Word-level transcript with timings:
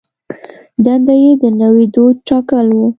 دنده 0.85 1.13
یې 1.23 1.31
د 1.41 1.43
نوي 1.61 1.85
دوج 1.93 2.15
ټاکل 2.27 2.67
و. 2.73 2.79